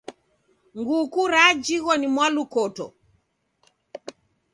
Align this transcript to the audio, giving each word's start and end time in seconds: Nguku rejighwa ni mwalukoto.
Nguku 0.77 1.21
rejighwa 1.33 1.93
ni 1.97 2.07
mwalukoto. 2.13 2.85